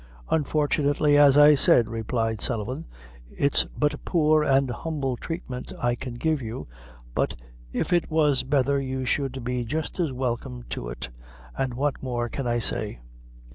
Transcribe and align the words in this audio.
"Unfortunately, 0.31 1.15
as 1.15 1.37
I 1.37 1.53
said," 1.53 1.87
replied 1.87 2.41
Sullivan, 2.41 2.87
"it's 3.29 3.65
but 3.65 4.03
poor 4.03 4.43
an' 4.43 4.69
humble 4.69 5.15
treatment 5.15 5.71
I 5.79 5.93
can 5.93 6.15
give 6.15 6.41
you; 6.41 6.65
but 7.13 7.35
if 7.71 7.93
it 7.93 8.09
was 8.09 8.41
betther 8.41 8.81
you 8.81 9.05
should 9.05 9.43
be 9.43 9.63
jist 9.63 9.99
as 9.99 10.11
welcome 10.11 10.63
to 10.69 10.89
it, 10.89 11.09
an' 11.55 11.75
what 11.75 12.01
more 12.01 12.29
can 12.29 12.47
I 12.47 12.57
say?" 12.57 12.97